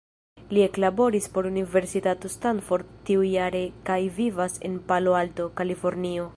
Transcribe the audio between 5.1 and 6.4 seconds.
Alto, Kalifornio.